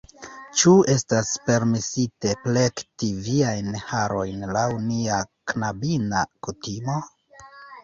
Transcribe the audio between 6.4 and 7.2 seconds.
kutimo?